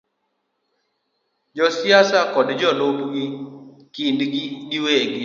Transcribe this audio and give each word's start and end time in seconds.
Josiasa 1.57 2.19
kod 2.33 2.47
jolupgi 2.61 3.23
kindgi 3.93 4.41
giwegi, 4.69 5.19